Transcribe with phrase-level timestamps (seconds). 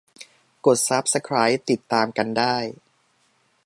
[0.65, 2.55] กดซับสไครบ์ติดตามกันได้